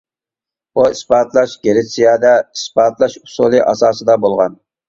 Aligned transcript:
بۇ 0.77 0.85
ئىسپاتلاش 0.93 1.53
گىرېتسىيەدە 1.67 2.33
ئىسپاتلاش 2.39 3.19
ئۇسۇلى 3.23 3.63
ئاساسىدا 3.67 4.21
بولغان. 4.27 4.61